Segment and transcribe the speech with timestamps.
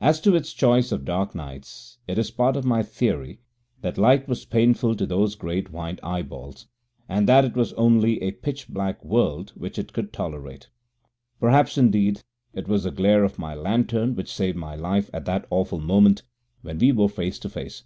[0.00, 3.38] As to its choice of dark nights, it is part of my theory
[3.82, 6.66] that light was painful to those great white eyeballs,
[7.08, 10.70] and that it was only a pitch black world which it could tolerate.
[11.38, 12.20] Perhaps, indeed,
[12.52, 16.24] it was the glare of my lantern which saved my life at that awful moment
[16.62, 17.84] when we were face to face.